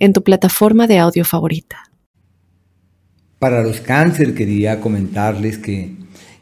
en 0.00 0.14
tu 0.14 0.24
plataforma 0.24 0.86
de 0.86 0.98
audio 0.98 1.24
favorita. 1.24 1.90
Para 3.38 3.62
los 3.62 3.80
cáncer 3.80 4.34
quería 4.34 4.80
comentarles 4.80 5.58
que 5.58 5.92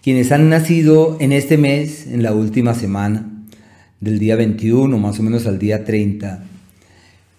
quienes 0.02 0.32
han 0.32 0.48
nacido 0.48 1.16
en 1.20 1.32
este 1.32 1.58
mes, 1.58 2.06
en 2.06 2.22
la 2.22 2.32
última 2.32 2.74
semana, 2.74 3.28
del 4.00 4.20
día 4.20 4.36
21 4.36 4.96
más 4.96 5.18
o 5.18 5.22
menos 5.24 5.46
al 5.46 5.58
día 5.58 5.84
30, 5.84 6.44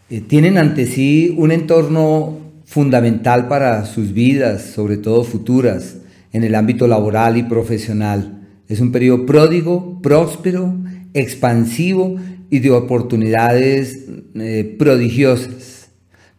eh, 0.09 0.21
tienen 0.21 0.57
ante 0.57 0.85
sí 0.85 1.33
un 1.37 1.51
entorno 1.51 2.37
fundamental 2.65 3.47
para 3.47 3.85
sus 3.85 4.13
vidas, 4.13 4.61
sobre 4.61 4.97
todo 4.97 5.23
futuras, 5.23 5.95
en 6.33 6.43
el 6.43 6.53
ámbito 6.53 6.87
laboral 6.87 7.37
y 7.37 7.43
profesional. 7.43 8.47
Es 8.67 8.81
un 8.81 8.91
periodo 8.91 9.25
pródigo, 9.25 10.01
próspero, 10.01 10.75
expansivo 11.13 12.17
y 12.49 12.59
de 12.59 12.71
oportunidades 12.71 14.05
eh, 14.35 14.75
prodigiosas 14.77 15.68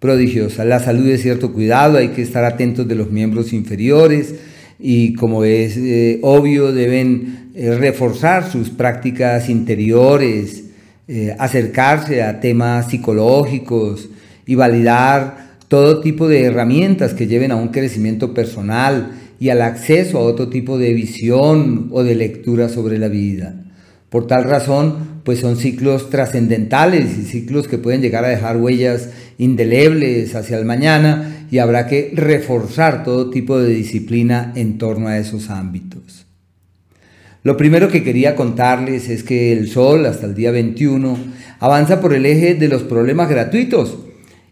prodigiosa. 0.01 0.65
La 0.65 0.81
salud 0.81 1.07
es 1.07 1.23
cierto 1.23 1.53
cuidado, 1.53 1.99
hay 1.99 2.09
que 2.09 2.23
estar 2.23 2.45
atentos 2.45 2.89
de 2.89 2.97
los 2.97 3.11
miembros 3.11 3.53
inferiores 3.53 4.35
y 4.79 5.15
como 5.15 5.45
es 5.45 5.77
eh, 5.77 6.19
obvio 6.23 6.73
deben 6.73 7.51
eh, 7.55 7.77
reforzar 7.77 8.51
sus 8.51 8.71
prácticas 8.71 9.51
interiores, 9.51 10.65
eh, 11.07 11.37
acercarse 11.39 12.23
a 12.23 12.41
temas 12.41 12.89
psicológicos 12.89 14.09
y 14.47 14.55
validar 14.55 15.51
todo 15.69 16.01
tipo 16.01 16.27
de 16.27 16.45
herramientas 16.45 17.13
que 17.13 17.27
lleven 17.27 17.53
a 17.53 17.57
un 17.57 17.69
crecimiento 17.69 18.33
personal 18.33 19.13
y 19.39 19.51
al 19.51 19.63
acceso 19.63 20.19
a 20.19 20.23
otro 20.23 20.49
tipo 20.49 20.79
de 20.79 20.95
visión 20.95 21.89
o 21.93 22.03
de 22.03 22.15
lectura 22.15 22.69
sobre 22.69 22.99
la 22.99 23.09
vida. 23.09 23.55
Por 24.11 24.27
tal 24.27 24.45
razón, 24.45 25.23
pues 25.25 25.39
son 25.39 25.57
ciclos 25.57 26.11
trascendentales 26.11 27.17
y 27.17 27.23
ciclos 27.23 27.69
que 27.69 27.79
pueden 27.79 28.03
llegar 28.03 28.25
a 28.25 28.29
dejar 28.29 28.57
huellas 28.57 29.11
indelebles 29.39 30.35
hacia 30.35 30.59
el 30.59 30.65
mañana 30.65 31.47
y 31.51 31.59
habrá 31.59 31.87
que 31.87 32.13
reforzar 32.15 33.05
todo 33.05 33.31
tipo 33.31 33.59
de 33.59 33.73
disciplina 33.73 34.53
en 34.57 34.79
torno 34.79 35.09
a 35.09 35.19
esos 35.19 35.49
ámbitos. 35.49 36.27
Lo 37.43 37.57
primero 37.57 37.89
que 37.89 38.03
quería 38.03 38.37
contarles 38.37 39.09
es 39.09 39.23
que 39.23 39.53
el 39.53 39.69
Sol 39.69 40.05
hasta 40.05 40.27
el 40.27 40.35
día 40.35 40.51
21 40.51 41.17
avanza 41.61 42.01
por 42.01 42.13
el 42.13 42.27
eje 42.27 42.55
de 42.55 42.69
los 42.69 42.83
problemas 42.83 43.31
gratuitos. 43.31 43.97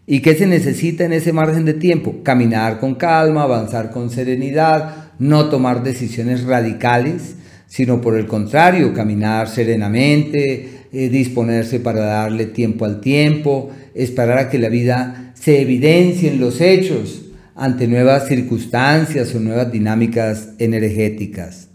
¿Y 0.07 0.21
qué 0.21 0.33
se 0.33 0.47
necesita 0.47 1.03
en 1.03 1.13
ese 1.13 1.33
margen 1.33 1.65
de 1.65 1.75
tiempo? 1.75 2.23
Caminar 2.23 2.79
con 2.79 2.95
calma, 2.95 3.43
avanzar 3.43 3.91
con 3.91 4.09
serenidad, 4.09 5.11
no 5.19 5.49
tomar 5.49 5.83
decisiones 5.83 6.45
radicales, 6.45 7.35
sino 7.69 8.01
por 8.01 8.17
el 8.17 8.25
contrario, 8.25 8.93
caminar 8.93 9.47
serenamente, 9.47 10.87
eh, 10.91 11.07
disponerse 11.09 11.79
para 11.79 12.01
darle 12.01 12.47
tiempo 12.47 12.83
al 12.83 12.99
tiempo, 12.99 13.69
esperar 13.93 14.39
a 14.39 14.49
que 14.49 14.57
la 14.57 14.69
vida 14.69 15.33
se 15.35 15.61
evidencie 15.61 16.31
en 16.31 16.39
los 16.39 16.59
hechos 16.61 17.25
ante 17.55 17.87
nuevas 17.87 18.27
circunstancias 18.27 19.33
o 19.35 19.39
nuevas 19.39 19.71
dinámicas 19.71 20.49
energéticas. 20.57 21.67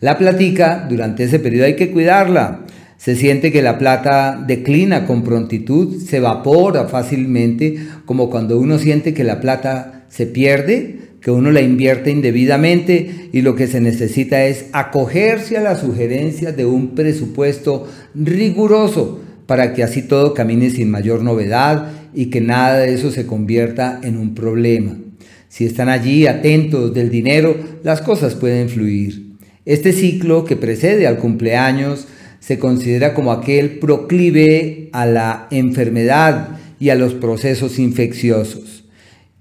La 0.00 0.16
platica, 0.16 0.86
durante 0.88 1.24
ese 1.24 1.38
periodo 1.38 1.66
hay 1.66 1.76
que 1.76 1.90
cuidarla. 1.90 2.64
Se 2.96 3.14
siente 3.14 3.52
que 3.52 3.62
la 3.62 3.78
plata 3.78 4.42
declina 4.46 5.06
con 5.06 5.24
prontitud, 5.24 6.00
se 6.00 6.16
evapora 6.16 6.88
fácilmente, 6.88 7.76
como 8.06 8.30
cuando 8.30 8.58
uno 8.58 8.78
siente 8.78 9.12
que 9.12 9.24
la 9.24 9.40
plata 9.40 10.06
se 10.08 10.26
pierde, 10.26 11.07
que 11.20 11.30
uno 11.30 11.50
la 11.50 11.60
invierte 11.60 12.10
indebidamente 12.10 13.28
y 13.32 13.42
lo 13.42 13.56
que 13.56 13.66
se 13.66 13.80
necesita 13.80 14.44
es 14.44 14.66
acogerse 14.72 15.56
a 15.56 15.62
las 15.62 15.80
sugerencias 15.80 16.56
de 16.56 16.64
un 16.64 16.94
presupuesto 16.94 17.88
riguroso 18.14 19.20
para 19.46 19.74
que 19.74 19.82
así 19.82 20.02
todo 20.02 20.34
camine 20.34 20.70
sin 20.70 20.90
mayor 20.90 21.22
novedad 21.22 21.90
y 22.14 22.26
que 22.26 22.40
nada 22.40 22.78
de 22.78 22.94
eso 22.94 23.10
se 23.10 23.26
convierta 23.26 24.00
en 24.02 24.16
un 24.16 24.34
problema. 24.34 24.96
Si 25.48 25.64
están 25.64 25.88
allí 25.88 26.26
atentos 26.26 26.94
del 26.94 27.10
dinero, 27.10 27.56
las 27.82 28.02
cosas 28.02 28.34
pueden 28.34 28.68
fluir. 28.68 29.32
Este 29.64 29.92
ciclo 29.92 30.44
que 30.44 30.56
precede 30.56 31.06
al 31.06 31.18
cumpleaños 31.18 32.06
se 32.40 32.58
considera 32.58 33.14
como 33.14 33.32
aquel 33.32 33.78
proclive 33.78 34.90
a 34.92 35.06
la 35.06 35.48
enfermedad 35.50 36.50
y 36.78 36.90
a 36.90 36.94
los 36.94 37.14
procesos 37.14 37.78
infecciosos 37.78 38.78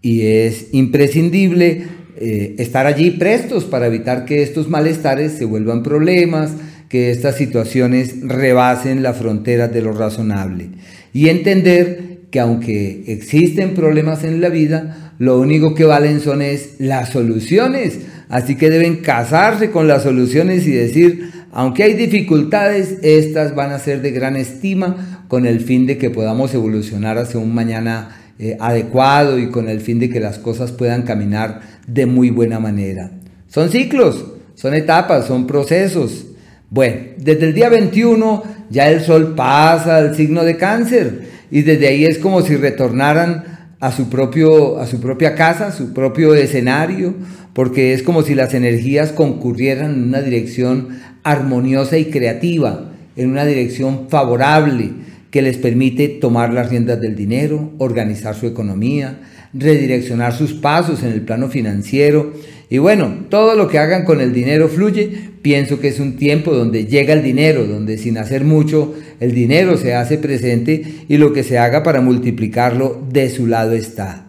y 0.02 0.22
es 0.28 0.68
imprescindible 0.74 1.84
eh, 2.20 2.56
estar 2.58 2.88
allí 2.88 3.12
prestos 3.12 3.66
para 3.66 3.88
evitar 3.88 4.26
que 4.26 4.42
estos 4.42 4.70
malestares 4.70 5.34
se 5.34 5.46
vuelvan 5.46 5.84
problemas, 5.84 6.52
que 6.90 7.12
estas 7.12 7.36
situaciones 7.36 8.22
rebasen 8.22 9.04
las 9.04 9.18
fronteras 9.18 9.72
de 9.74 9.82
lo 9.82 9.94
razonable. 9.94 10.70
Y 11.14 11.30
entender 11.30 12.22
que 12.32 12.40
aunque 12.40 13.04
existen 13.08 13.74
problemas 13.74 14.24
en 14.24 14.42
la 14.42 14.50
vida, 14.50 15.14
lo 15.20 15.40
único 15.40 15.74
que 15.74 15.86
valen 15.86 16.20
son 16.20 16.42
es 16.42 16.76
las 16.80 17.10
soluciones, 17.10 18.00
así 18.30 18.56
que 18.56 18.70
deben 18.70 18.98
casarse 18.98 19.72
con 19.72 19.88
las 19.88 20.04
soluciones 20.04 20.68
y 20.68 20.72
decir, 20.72 21.32
aunque 21.52 21.84
hay 21.84 21.94
dificultades, 21.94 22.98
estas 23.02 23.56
van 23.56 23.72
a 23.72 23.80
ser 23.80 24.02
de 24.02 24.12
gran 24.12 24.36
estima 24.36 25.26
con 25.28 25.46
el 25.46 25.60
fin 25.60 25.86
de 25.86 25.98
que 25.98 26.10
podamos 26.10 26.54
evolucionar 26.54 27.18
hacia 27.18 27.40
un 27.40 27.54
mañana 27.54 28.27
eh, 28.40 28.56
adecuado 28.60 29.40
y 29.40 29.50
con 29.50 29.68
el 29.68 29.82
fin 29.82 30.00
de 30.00 30.10
que 30.10 30.20
las 30.20 30.38
cosas 30.38 30.72
puedan 30.72 31.04
caminar 31.04 31.62
de 31.88 32.06
muy 32.06 32.30
buena 32.30 32.60
manera. 32.60 33.12
Son 33.48 33.70
ciclos, 33.70 34.26
son 34.54 34.74
etapas, 34.74 35.26
son 35.26 35.48
procesos. 35.48 36.28
Bueno, 36.70 36.98
desde 37.18 37.46
el 37.46 37.54
día 37.54 37.70
21 37.70 38.44
ya 38.70 38.90
el 38.90 39.02
sol 39.02 39.34
pasa 39.36 39.98
al 39.98 40.16
signo 40.16 40.44
de 40.44 40.58
cáncer 40.58 41.22
y 41.50 41.62
desde 41.62 41.88
ahí 41.88 42.06
es 42.06 42.18
como 42.20 42.42
si 42.42 42.56
retornaran 42.56 43.58
a 43.80 43.92
su, 43.92 44.10
propio, 44.10 44.80
a 44.80 44.88
su 44.88 45.00
propia 45.00 45.36
casa, 45.36 45.72
su 45.72 45.94
propio 45.94 46.34
escenario, 46.34 47.16
porque 47.54 47.94
es 47.94 48.04
como 48.04 48.24
si 48.24 48.36
las 48.36 48.54
energías 48.54 49.12
concurrieran 49.12 49.94
en 49.94 50.04
una 50.04 50.22
dirección 50.22 51.00
armoniosa 51.24 51.98
y 51.98 52.06
creativa, 52.06 52.92
en 53.16 53.32
una 53.32 53.46
dirección 53.46 54.10
favorable, 54.10 54.92
que 55.32 55.42
les 55.42 55.58
permite 55.58 56.08
tomar 56.08 56.54
las 56.54 56.70
riendas 56.70 57.02
del 57.02 57.16
dinero, 57.16 57.74
organizar 57.80 58.36
su 58.36 58.48
economía, 58.48 59.20
redireccionar 59.54 60.34
sus 60.34 60.54
pasos 60.54 61.04
en 61.04 61.12
el 61.12 61.22
plano 61.22 61.50
financiero. 61.50 62.34
Y 62.70 62.78
bueno, 62.78 63.26
todo 63.30 63.56
lo 63.56 63.68
que 63.68 63.80
hagan 63.80 64.06
con 64.06 64.22
el 64.22 64.34
dinero 64.34 64.68
fluye. 64.68 65.32
Pienso 65.42 65.80
que 65.80 65.90
es 65.90 66.00
un 66.00 66.18
tiempo 66.18 66.54
donde 66.54 66.86
llega 66.86 67.14
el 67.14 67.24
dinero, 67.24 67.66
donde 67.66 67.98
sin 67.98 68.18
hacer 68.18 68.44
mucho 68.44 68.94
el 69.20 69.34
dinero 69.34 69.78
se 69.78 69.94
hace 69.94 70.18
presente 70.18 70.84
y 71.08 71.18
lo 71.18 71.34
que 71.34 71.44
se 71.44 71.58
haga 71.58 71.84
para 71.84 72.02
multiplicarlo 72.02 73.02
de 73.12 73.30
su 73.30 73.48
lado 73.48 73.74
está. 73.74 74.26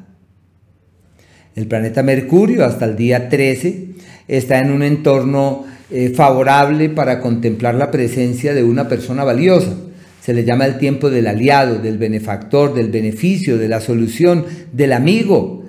El 1.54 1.66
planeta 1.66 2.02
Mercurio 2.02 2.64
hasta 2.64 2.84
el 2.84 2.96
día 2.96 3.28
13 3.28 3.86
está 4.28 4.60
en 4.60 4.70
un 4.70 4.82
entorno 4.82 5.64
eh, 5.90 6.10
favorable 6.10 6.88
para 6.88 7.20
contemplar 7.20 7.74
la 7.74 7.90
presencia 7.90 8.54
de 8.54 8.62
una 8.62 8.88
persona 8.88 9.24
valiosa 9.24 9.74
se 10.28 10.34
le 10.34 10.44
llama 10.44 10.66
el 10.66 10.76
tiempo 10.76 11.08
del 11.08 11.26
aliado, 11.26 11.78
del 11.78 11.96
benefactor, 11.96 12.74
del 12.74 12.90
beneficio, 12.90 13.56
de 13.56 13.66
la 13.66 13.80
solución, 13.80 14.44
del 14.74 14.92
amigo. 14.92 15.64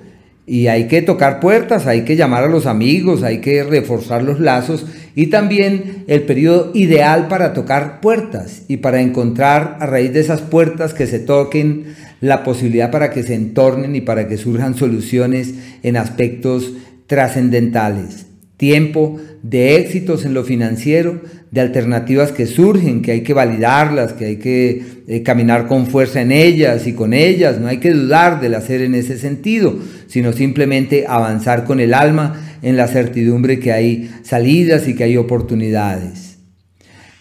Y 0.46 0.66
hay 0.66 0.86
que 0.86 1.00
tocar 1.00 1.40
puertas, 1.40 1.86
hay 1.86 2.02
que 2.02 2.14
llamar 2.14 2.44
a 2.44 2.48
los 2.48 2.66
amigos, 2.66 3.22
hay 3.22 3.38
que 3.38 3.62
reforzar 3.62 4.22
los 4.22 4.38
lazos 4.38 4.84
y 5.14 5.28
también 5.28 6.04
el 6.08 6.24
periodo 6.24 6.72
ideal 6.74 7.26
para 7.28 7.54
tocar 7.54 8.02
puertas 8.02 8.64
y 8.68 8.76
para 8.76 9.00
encontrar 9.00 9.78
a 9.80 9.86
raíz 9.86 10.12
de 10.12 10.20
esas 10.20 10.42
puertas 10.42 10.92
que 10.92 11.06
se 11.06 11.20
toquen 11.20 11.94
la 12.20 12.44
posibilidad 12.44 12.90
para 12.90 13.12
que 13.12 13.22
se 13.22 13.36
entornen 13.36 13.96
y 13.96 14.02
para 14.02 14.28
que 14.28 14.36
surjan 14.36 14.74
soluciones 14.74 15.54
en 15.82 15.96
aspectos 15.96 16.74
trascendentales. 17.06 18.26
Tiempo 18.58 19.18
de 19.42 19.76
éxitos 19.76 20.26
en 20.26 20.34
lo 20.34 20.44
financiero, 20.44 21.22
de 21.50 21.60
alternativas 21.60 22.30
que 22.30 22.46
surgen, 22.46 23.02
que 23.02 23.12
hay 23.12 23.20
que 23.22 23.34
validarlas, 23.34 24.12
que 24.12 24.24
hay 24.24 24.36
que 24.36 24.82
eh, 25.08 25.22
caminar 25.22 25.66
con 25.66 25.86
fuerza 25.86 26.20
en 26.20 26.30
ellas 26.30 26.86
y 26.86 26.92
con 26.92 27.12
ellas, 27.12 27.58
no 27.58 27.66
hay 27.66 27.78
que 27.78 27.90
dudar 27.90 28.40
del 28.40 28.54
hacer 28.54 28.82
en 28.82 28.94
ese 28.94 29.18
sentido, 29.18 29.76
sino 30.06 30.32
simplemente 30.32 31.06
avanzar 31.08 31.64
con 31.64 31.80
el 31.80 31.92
alma 31.92 32.58
en 32.62 32.76
la 32.76 32.86
certidumbre 32.86 33.58
que 33.58 33.72
hay 33.72 34.10
salidas 34.22 34.86
y 34.86 34.94
que 34.94 35.04
hay 35.04 35.16
oportunidades. 35.16 36.38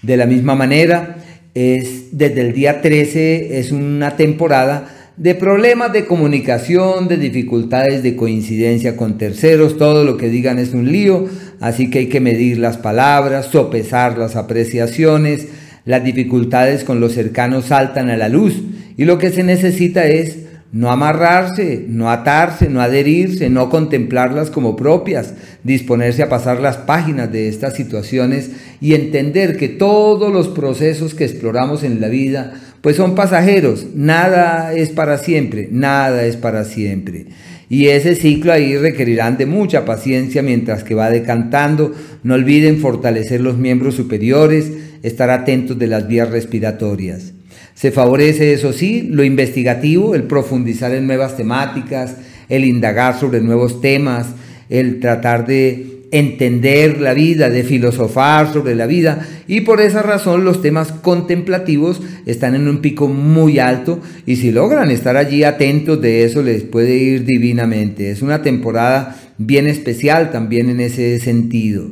De 0.03 0.15
la 0.15 0.27
misma 0.27 0.55
manera, 0.55 1.17
es, 1.55 2.17
desde 2.17 2.41
el 2.41 2.53
día 2.53 2.81
13 2.81 3.59
es 3.59 3.71
una 3.71 4.15
temporada 4.15 4.95
de 5.17 5.35
problemas 5.35 5.91
de 5.91 6.05
comunicación, 6.05 7.09
de 7.09 7.17
dificultades 7.17 8.03
de 8.03 8.15
coincidencia 8.15 8.95
con 8.95 9.17
terceros, 9.17 9.77
todo 9.77 10.05
lo 10.05 10.15
que 10.15 10.29
digan 10.29 10.59
es 10.59 10.73
un 10.73 10.89
lío, 10.89 11.27
así 11.59 11.89
que 11.89 11.99
hay 11.99 12.07
que 12.07 12.19
medir 12.19 12.57
las 12.57 12.77
palabras, 12.77 13.47
sopesar 13.47 14.17
las 14.17 14.35
apreciaciones, 14.35 15.47
las 15.85 16.03
dificultades 16.03 16.83
con 16.83 16.99
los 16.99 17.13
cercanos 17.13 17.65
saltan 17.65 18.09
a 18.09 18.17
la 18.17 18.29
luz 18.29 18.61
y 18.97 19.05
lo 19.05 19.17
que 19.17 19.31
se 19.31 19.43
necesita 19.43 20.05
es 20.05 20.48
no 20.71 20.91
amarrarse, 20.91 21.85
no 21.87 22.11
atarse, 22.11 22.69
no 22.69 22.81
adherirse, 22.81 23.49
no 23.49 23.69
contemplarlas 23.69 24.51
como 24.51 24.75
propias, 24.75 25.33
disponerse 25.63 26.21
a 26.21 26.29
pasar 26.29 26.59
las 26.59 26.77
páginas 26.77 27.31
de 27.31 27.47
estas 27.47 27.75
situaciones 27.75 28.51
y 28.79 28.93
entender 28.93 29.57
que 29.57 29.67
todos 29.67 30.31
los 30.31 30.47
procesos 30.49 31.15
que 31.15 31.25
exploramos 31.25 31.83
en 31.83 31.99
la 31.99 32.07
vida 32.07 32.53
pues 32.81 32.95
son 32.95 33.15
pasajeros, 33.15 33.87
nada 33.93 34.73
es 34.73 34.89
para 34.89 35.17
siempre, 35.17 35.67
nada 35.71 36.23
es 36.25 36.37
para 36.37 36.63
siempre. 36.63 37.25
Y 37.67 37.87
ese 37.87 38.15
ciclo 38.15 38.51
ahí 38.51 38.77
requerirán 38.77 39.37
de 39.37 39.45
mucha 39.45 39.85
paciencia 39.85 40.41
mientras 40.41 40.83
que 40.83 40.95
va 40.95 41.11
decantando. 41.11 41.93
No 42.23 42.33
olviden 42.33 42.79
fortalecer 42.79 43.41
los 43.41 43.57
miembros 43.57 43.95
superiores, 43.95 44.71
estar 45.03 45.29
atentos 45.29 45.77
de 45.77 45.87
las 45.87 46.07
vías 46.07 46.31
respiratorias. 46.31 47.33
Se 47.79 47.91
favorece, 47.91 48.51
eso 48.51 48.73
sí, 48.73 49.07
lo 49.09 49.23
investigativo, 49.23 50.13
el 50.13 50.23
profundizar 50.23 50.93
en 50.93 51.07
nuevas 51.07 51.37
temáticas, 51.37 52.17
el 52.49 52.65
indagar 52.65 53.17
sobre 53.17 53.39
nuevos 53.39 53.79
temas, 53.79 54.27
el 54.67 54.99
tratar 54.99 55.47
de 55.47 56.01
entender 56.11 56.99
la 56.99 57.13
vida, 57.13 57.49
de 57.49 57.63
filosofar 57.63 58.51
sobre 58.51 58.75
la 58.75 58.85
vida 58.85 59.25
y 59.47 59.61
por 59.61 59.79
esa 59.79 60.01
razón 60.01 60.43
los 60.43 60.61
temas 60.61 60.91
contemplativos 60.91 62.01
están 62.25 62.53
en 62.53 62.67
un 62.67 62.81
pico 62.81 63.07
muy 63.07 63.59
alto 63.59 64.01
y 64.25 64.35
si 64.35 64.51
logran 64.51 64.91
estar 64.91 65.15
allí 65.15 65.45
atentos 65.45 66.01
de 66.01 66.25
eso 66.25 66.41
les 66.41 66.63
puede 66.63 66.97
ir 66.97 67.23
divinamente. 67.23 68.11
Es 68.11 68.21
una 68.21 68.41
temporada 68.41 69.15
bien 69.37 69.67
especial 69.67 70.31
también 70.31 70.69
en 70.69 70.81
ese 70.81 71.17
sentido. 71.21 71.89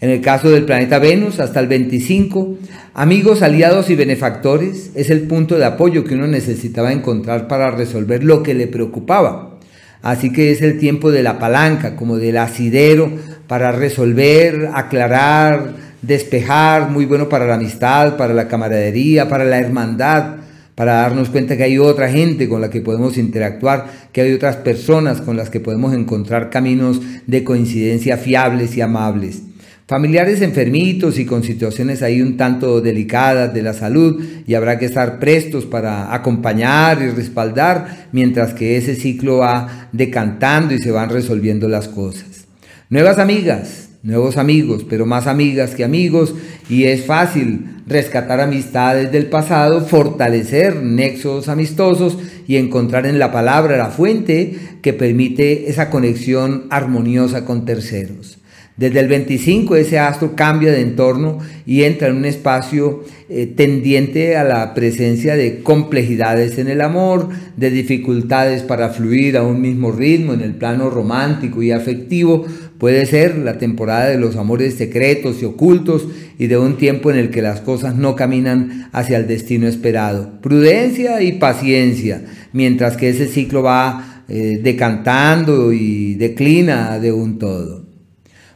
En 0.00 0.08
el 0.08 0.22
caso 0.22 0.48
del 0.48 0.64
planeta 0.64 0.98
Venus, 0.98 1.40
hasta 1.40 1.60
el 1.60 1.66
25, 1.66 2.56
amigos, 2.94 3.42
aliados 3.42 3.90
y 3.90 3.96
benefactores 3.96 4.92
es 4.94 5.10
el 5.10 5.22
punto 5.22 5.58
de 5.58 5.66
apoyo 5.66 6.04
que 6.04 6.14
uno 6.14 6.26
necesitaba 6.26 6.90
encontrar 6.90 7.48
para 7.48 7.70
resolver 7.70 8.24
lo 8.24 8.42
que 8.42 8.54
le 8.54 8.66
preocupaba. 8.66 9.58
Así 10.00 10.32
que 10.32 10.52
es 10.52 10.62
el 10.62 10.78
tiempo 10.78 11.10
de 11.10 11.22
la 11.22 11.38
palanca, 11.38 11.96
como 11.96 12.16
del 12.16 12.38
asidero, 12.38 13.12
para 13.46 13.72
resolver, 13.72 14.70
aclarar, 14.72 15.74
despejar, 16.00 16.88
muy 16.88 17.04
bueno 17.04 17.28
para 17.28 17.46
la 17.46 17.56
amistad, 17.56 18.16
para 18.16 18.32
la 18.32 18.48
camaradería, 18.48 19.28
para 19.28 19.44
la 19.44 19.58
hermandad, 19.58 20.36
para 20.76 20.94
darnos 20.94 21.28
cuenta 21.28 21.58
que 21.58 21.64
hay 21.64 21.76
otra 21.76 22.08
gente 22.08 22.48
con 22.48 22.62
la 22.62 22.70
que 22.70 22.80
podemos 22.80 23.18
interactuar, 23.18 23.84
que 24.12 24.22
hay 24.22 24.32
otras 24.32 24.56
personas 24.56 25.20
con 25.20 25.36
las 25.36 25.50
que 25.50 25.60
podemos 25.60 25.92
encontrar 25.92 26.48
caminos 26.48 27.02
de 27.26 27.44
coincidencia 27.44 28.16
fiables 28.16 28.74
y 28.78 28.80
amables 28.80 29.42
familiares 29.90 30.40
enfermitos 30.40 31.18
y 31.18 31.26
con 31.26 31.42
situaciones 31.42 32.00
ahí 32.00 32.22
un 32.22 32.36
tanto 32.36 32.80
delicadas 32.80 33.52
de 33.52 33.60
la 33.60 33.74
salud 33.74 34.22
y 34.46 34.54
habrá 34.54 34.78
que 34.78 34.84
estar 34.84 35.18
prestos 35.18 35.66
para 35.66 36.14
acompañar 36.14 37.02
y 37.02 37.08
respaldar 37.08 38.06
mientras 38.12 38.54
que 38.54 38.76
ese 38.76 38.94
ciclo 38.94 39.38
va 39.38 39.88
decantando 39.90 40.74
y 40.74 40.78
se 40.78 40.92
van 40.92 41.10
resolviendo 41.10 41.68
las 41.68 41.88
cosas. 41.88 42.46
Nuevas 42.88 43.18
amigas, 43.18 43.88
nuevos 44.04 44.36
amigos, 44.36 44.86
pero 44.88 45.06
más 45.06 45.26
amigas 45.26 45.74
que 45.74 45.82
amigos 45.82 46.36
y 46.68 46.84
es 46.84 47.04
fácil 47.04 47.82
rescatar 47.88 48.40
amistades 48.40 49.10
del 49.10 49.26
pasado, 49.26 49.80
fortalecer 49.80 50.76
nexos 50.76 51.48
amistosos 51.48 52.16
y 52.46 52.58
encontrar 52.58 53.06
en 53.06 53.18
la 53.18 53.32
palabra 53.32 53.76
la 53.76 53.90
fuente 53.90 54.54
que 54.82 54.92
permite 54.92 55.68
esa 55.68 55.90
conexión 55.90 56.66
armoniosa 56.70 57.44
con 57.44 57.64
terceros. 57.64 58.39
Desde 58.80 59.00
el 59.00 59.08
25 59.08 59.76
ese 59.76 59.98
astro 59.98 60.34
cambia 60.34 60.72
de 60.72 60.80
entorno 60.80 61.36
y 61.66 61.82
entra 61.82 62.08
en 62.08 62.16
un 62.16 62.24
espacio 62.24 63.04
eh, 63.28 63.44
tendiente 63.44 64.38
a 64.38 64.42
la 64.42 64.72
presencia 64.72 65.36
de 65.36 65.62
complejidades 65.62 66.56
en 66.56 66.68
el 66.68 66.80
amor, 66.80 67.28
de 67.58 67.70
dificultades 67.70 68.62
para 68.62 68.88
fluir 68.88 69.36
a 69.36 69.42
un 69.42 69.60
mismo 69.60 69.92
ritmo 69.92 70.32
en 70.32 70.40
el 70.40 70.54
plano 70.54 70.88
romántico 70.88 71.62
y 71.62 71.72
afectivo. 71.72 72.46
Puede 72.78 73.04
ser 73.04 73.36
la 73.36 73.58
temporada 73.58 74.06
de 74.06 74.16
los 74.16 74.36
amores 74.36 74.76
secretos 74.76 75.42
y 75.42 75.44
ocultos 75.44 76.08
y 76.38 76.46
de 76.46 76.56
un 76.56 76.78
tiempo 76.78 77.10
en 77.10 77.18
el 77.18 77.28
que 77.28 77.42
las 77.42 77.60
cosas 77.60 77.96
no 77.96 78.16
caminan 78.16 78.88
hacia 78.92 79.18
el 79.18 79.26
destino 79.26 79.68
esperado. 79.68 80.40
Prudencia 80.40 81.20
y 81.20 81.32
paciencia, 81.32 82.24
mientras 82.54 82.96
que 82.96 83.10
ese 83.10 83.26
ciclo 83.26 83.62
va 83.62 84.24
eh, 84.26 84.58
decantando 84.62 85.70
y 85.70 86.14
declina 86.14 86.98
de 86.98 87.12
un 87.12 87.38
todo. 87.38 87.89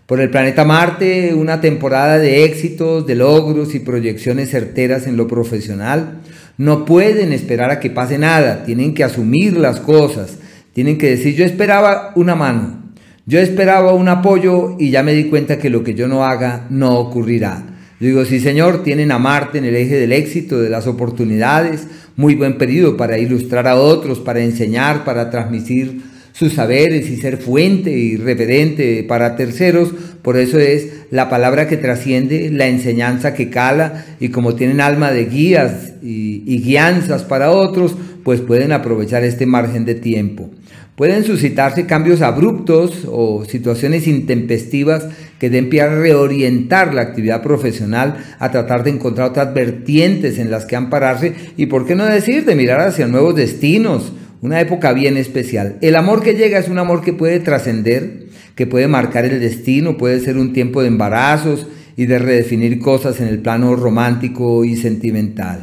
Por 0.06 0.20
el 0.20 0.28
planeta 0.28 0.66
Marte, 0.66 1.32
una 1.32 1.62
temporada 1.62 2.18
de 2.18 2.44
éxitos, 2.44 3.06
de 3.06 3.14
logros 3.14 3.74
y 3.74 3.78
proyecciones 3.78 4.50
certeras 4.50 5.06
en 5.06 5.16
lo 5.16 5.26
profesional. 5.26 6.20
No 6.58 6.84
pueden 6.84 7.32
esperar 7.32 7.70
a 7.70 7.80
que 7.80 7.88
pase 7.88 8.18
nada, 8.18 8.64
tienen 8.64 8.92
que 8.92 9.02
asumir 9.02 9.56
las 9.56 9.80
cosas, 9.80 10.36
tienen 10.74 10.98
que 10.98 11.08
decir, 11.08 11.34
yo 11.34 11.46
esperaba 11.46 12.12
una 12.16 12.34
mano, 12.34 12.82
yo 13.24 13.40
esperaba 13.40 13.94
un 13.94 14.08
apoyo 14.08 14.76
y 14.78 14.90
ya 14.90 15.02
me 15.02 15.14
di 15.14 15.24
cuenta 15.24 15.58
que 15.58 15.70
lo 15.70 15.82
que 15.82 15.94
yo 15.94 16.06
no 16.06 16.22
haga 16.22 16.66
no 16.68 16.98
ocurrirá. 16.98 17.64
digo, 17.98 18.26
sí 18.26 18.40
señor, 18.40 18.82
tienen 18.82 19.10
a 19.10 19.18
Marte 19.18 19.56
en 19.56 19.64
el 19.64 19.74
eje 19.74 19.98
del 19.98 20.12
éxito, 20.12 20.60
de 20.60 20.68
las 20.68 20.86
oportunidades, 20.86 21.86
muy 22.14 22.34
buen 22.34 22.58
periodo 22.58 22.98
para 22.98 23.16
ilustrar 23.16 23.66
a 23.66 23.76
otros, 23.76 24.20
para 24.20 24.40
enseñar, 24.40 25.02
para 25.02 25.30
transmitir 25.30 26.13
sus 26.34 26.54
saberes 26.54 27.08
y 27.08 27.16
ser 27.16 27.38
fuente 27.38 27.92
y 27.92 28.16
referente 28.16 29.04
para 29.04 29.36
terceros. 29.36 29.94
Por 30.20 30.36
eso 30.36 30.58
es 30.58 30.88
la 31.10 31.30
palabra 31.30 31.68
que 31.68 31.76
trasciende, 31.76 32.50
la 32.50 32.66
enseñanza 32.66 33.34
que 33.34 33.50
cala 33.50 34.04
y 34.18 34.30
como 34.30 34.56
tienen 34.56 34.80
alma 34.80 35.12
de 35.12 35.26
guías 35.26 35.92
y, 36.02 36.42
y 36.44 36.60
guianzas 36.60 37.22
para 37.22 37.52
otros, 37.52 37.94
pues 38.24 38.40
pueden 38.40 38.72
aprovechar 38.72 39.22
este 39.22 39.46
margen 39.46 39.84
de 39.84 39.94
tiempo. 39.94 40.50
Pueden 40.96 41.24
suscitarse 41.24 41.86
cambios 41.86 42.22
abruptos 42.22 43.06
o 43.10 43.44
situaciones 43.44 44.06
intempestivas 44.06 45.06
que 45.40 45.50
den 45.50 45.68
pie 45.68 45.82
a 45.82 45.88
reorientar 45.88 46.94
la 46.94 47.02
actividad 47.02 47.42
profesional, 47.42 48.16
a 48.38 48.50
tratar 48.52 48.84
de 48.84 48.90
encontrar 48.90 49.30
otras 49.30 49.52
vertientes 49.54 50.38
en 50.38 50.52
las 50.52 50.66
que 50.66 50.76
ampararse 50.76 51.34
y, 51.56 51.66
por 51.66 51.84
qué 51.84 51.96
no 51.96 52.06
decir, 52.06 52.44
de 52.44 52.54
mirar 52.54 52.80
hacia 52.80 53.08
nuevos 53.08 53.34
destinos, 53.34 54.12
una 54.44 54.60
época 54.60 54.92
bien 54.92 55.16
especial. 55.16 55.78
El 55.80 55.96
amor 55.96 56.22
que 56.22 56.34
llega 56.34 56.58
es 56.58 56.68
un 56.68 56.78
amor 56.78 57.02
que 57.02 57.14
puede 57.14 57.40
trascender, 57.40 58.26
que 58.54 58.66
puede 58.66 58.88
marcar 58.88 59.24
el 59.24 59.40
destino, 59.40 59.96
puede 59.96 60.20
ser 60.20 60.36
un 60.36 60.52
tiempo 60.52 60.82
de 60.82 60.88
embarazos 60.88 61.66
y 61.96 62.04
de 62.04 62.18
redefinir 62.18 62.78
cosas 62.78 63.20
en 63.20 63.28
el 63.28 63.38
plano 63.38 63.74
romántico 63.74 64.66
y 64.66 64.76
sentimental. 64.76 65.62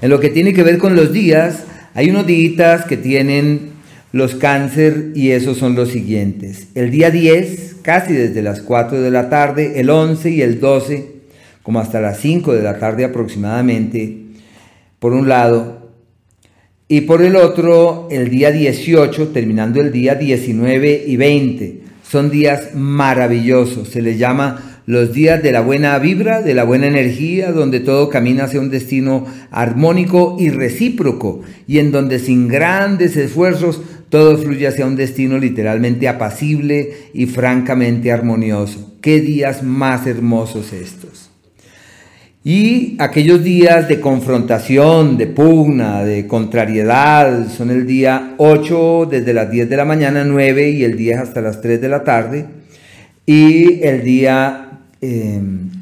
En 0.00 0.08
lo 0.08 0.20
que 0.20 0.30
tiene 0.30 0.52
que 0.52 0.62
ver 0.62 0.78
con 0.78 0.94
los 0.94 1.12
días, 1.12 1.64
hay 1.94 2.10
unos 2.10 2.28
días 2.28 2.84
que 2.84 2.96
tienen 2.96 3.72
los 4.12 4.36
cáncer 4.36 5.10
y 5.16 5.30
esos 5.30 5.58
son 5.58 5.74
los 5.74 5.88
siguientes. 5.88 6.68
El 6.76 6.92
día 6.92 7.10
10, 7.10 7.78
casi 7.82 8.12
desde 8.12 8.42
las 8.42 8.60
4 8.60 9.00
de 9.00 9.10
la 9.10 9.28
tarde, 9.30 9.80
el 9.80 9.90
11 9.90 10.30
y 10.30 10.42
el 10.42 10.60
12, 10.60 11.08
como 11.64 11.80
hasta 11.80 12.00
las 12.00 12.20
5 12.20 12.54
de 12.54 12.62
la 12.62 12.78
tarde 12.78 13.04
aproximadamente, 13.04 14.18
por 15.00 15.12
un 15.12 15.28
lado, 15.28 15.81
y 16.88 17.02
por 17.02 17.22
el 17.22 17.36
otro 17.36 18.08
el 18.10 18.28
día 18.28 18.50
18, 18.50 19.28
terminando 19.28 19.80
el 19.80 19.92
día 19.92 20.14
19 20.14 21.04
y 21.06 21.16
20. 21.16 21.80
Son 22.08 22.30
días 22.30 22.74
maravillosos, 22.74 23.88
se 23.88 24.02
les 24.02 24.18
llama 24.18 24.72
los 24.84 25.12
días 25.12 25.42
de 25.42 25.52
la 25.52 25.60
buena 25.60 25.98
vibra, 25.98 26.42
de 26.42 26.54
la 26.54 26.64
buena 26.64 26.86
energía, 26.86 27.52
donde 27.52 27.80
todo 27.80 28.08
camina 28.08 28.44
hacia 28.44 28.60
un 28.60 28.70
destino 28.70 29.26
armónico 29.50 30.36
y 30.38 30.50
recíproco, 30.50 31.40
y 31.66 31.78
en 31.78 31.92
donde 31.92 32.18
sin 32.18 32.48
grandes 32.48 33.16
esfuerzos 33.16 33.80
todo 34.08 34.36
fluye 34.36 34.66
hacia 34.66 34.84
un 34.84 34.96
destino 34.96 35.38
literalmente 35.38 36.08
apacible 36.08 36.92
y 37.14 37.26
francamente 37.26 38.12
armonioso. 38.12 38.92
Qué 39.00 39.20
días 39.20 39.62
más 39.62 40.06
hermosos 40.06 40.72
estos. 40.74 41.31
Y 42.44 42.96
aquellos 42.98 43.44
días 43.44 43.86
de 43.86 44.00
confrontación, 44.00 45.16
de 45.16 45.28
pugna, 45.28 46.02
de 46.02 46.26
contrariedad, 46.26 47.48
son 47.48 47.70
el 47.70 47.86
día 47.86 48.34
8 48.38 49.06
desde 49.08 49.32
las 49.32 49.48
10 49.48 49.70
de 49.70 49.76
la 49.76 49.84
mañana, 49.84 50.24
9 50.24 50.70
y 50.70 50.82
el 50.82 50.96
10 50.96 51.18
hasta 51.18 51.40
las 51.40 51.60
3 51.60 51.80
de 51.80 51.88
la 51.88 52.02
tarde. 52.02 52.46
Y 53.26 53.84
el 53.84 54.02
día 54.02 54.80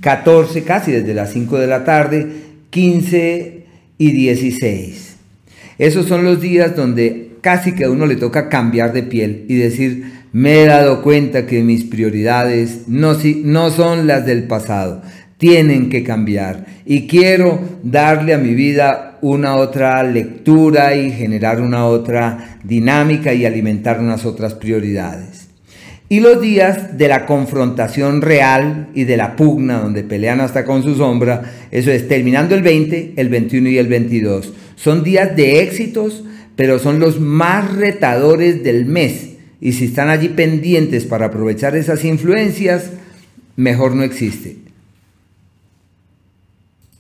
14 0.03 0.59
em, 0.59 0.65
casi 0.67 0.93
desde 0.93 1.15
las 1.15 1.33
5 1.33 1.59
de 1.59 1.67
la 1.67 1.85
tarde, 1.85 2.27
15 2.69 3.65
y 3.97 4.11
16. 4.11 5.17
Esos 5.79 6.07
son 6.07 6.25
los 6.25 6.43
días 6.43 6.77
donde 6.77 7.31
casi 7.41 7.75
que 7.75 7.85
a 7.85 7.91
uno 7.91 8.05
le 8.05 8.17
toca 8.17 8.51
cambiar 8.51 8.93
de 8.93 9.03
piel 9.03 9.47
y 9.49 9.55
decir, 9.55 10.21
me 10.33 10.61
he 10.61 10.67
dado 10.67 11.01
cuenta 11.01 11.47
que 11.47 11.63
mis 11.63 11.85
prioridades 11.85 12.87
no, 12.87 13.17
no 13.45 13.71
son 13.71 14.07
las 14.07 14.27
del 14.27 14.45
pasado 14.45 15.01
tienen 15.41 15.89
que 15.89 16.05
cambiar. 16.05 16.67
Y 16.85 17.09
quiero 17.09 17.59
darle 17.83 18.35
a 18.35 18.39
mi 18.39 18.55
vida 18.55 19.19
una 19.23 19.57
otra 19.57 20.03
lectura 20.03 20.95
y 20.95 21.11
generar 21.11 21.63
una 21.63 21.87
otra 21.87 22.59
dinámica 22.63 23.33
y 23.33 23.47
alimentar 23.47 24.01
unas 24.01 24.27
otras 24.27 24.55
prioridades. 24.55 25.49
Y 26.11 26.21
los 26.21 26.43
días 26.43 26.99
de 26.99 27.09
la 27.09 27.25
confrontación 27.25 28.21
real 28.21 28.89
y 28.95 29.05
de 29.05 29.17
la 29.17 29.35
pugna, 29.37 29.81
donde 29.81 30.03
pelean 30.03 30.41
hasta 30.41 30.65
con 30.65 30.83
su 30.83 30.95
sombra, 30.95 31.43
eso 31.71 31.91
es 31.91 32.07
terminando 32.07 32.55
el 32.55 32.63
20, 32.63 33.15
el 33.17 33.29
21 33.31 33.69
y 33.71 33.79
el 33.79 33.89
22. 33.89 34.53
Son 34.77 35.03
días 35.03 35.35
de 35.37 35.63
éxitos, 35.63 36.25
pero 36.55 36.79
son 36.79 37.01
los 37.01 37.19
más 37.19 37.75
retadores 37.75 38.63
del 38.63 38.85
mes. 38.85 39.37
Y 39.61 39.73
si 39.73 39.87
están 39.87 40.11
allí 40.11 40.29
pendientes 40.29 41.07
para 41.07 41.27
aprovechar 41.27 41.77
esas 41.77 42.05
influencias, 42.05 42.91
mejor 43.57 43.95
no 43.95 44.03
existe. 44.03 44.70